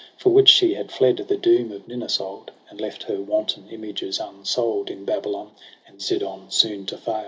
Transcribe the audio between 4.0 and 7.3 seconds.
unsoul'd In Babylon and Zidon soon to faU.